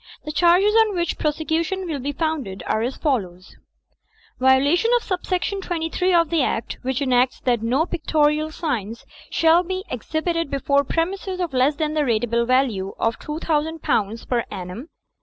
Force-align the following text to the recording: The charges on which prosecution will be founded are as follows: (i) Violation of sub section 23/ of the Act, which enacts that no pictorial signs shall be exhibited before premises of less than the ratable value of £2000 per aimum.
The 0.25 0.31
charges 0.31 0.73
on 0.73 0.95
which 0.95 1.19
prosecution 1.19 1.85
will 1.85 1.99
be 1.99 2.11
founded 2.11 2.63
are 2.65 2.81
as 2.81 2.97
follows: 2.97 3.53
(i) 4.39 4.45
Violation 4.47 4.89
of 4.95 5.03
sub 5.03 5.27
section 5.27 5.61
23/ 5.61 6.19
of 6.19 6.31
the 6.31 6.41
Act, 6.41 6.79
which 6.81 7.03
enacts 7.03 7.39
that 7.41 7.61
no 7.61 7.85
pictorial 7.85 8.49
signs 8.49 9.05
shall 9.29 9.61
be 9.61 9.83
exhibited 9.91 10.49
before 10.49 10.83
premises 10.83 11.39
of 11.39 11.53
less 11.53 11.75
than 11.75 11.93
the 11.93 12.01
ratable 12.01 12.47
value 12.47 12.93
of 12.97 13.19
£2000 13.19 14.27
per 14.27 14.43
aimum. 14.51 14.89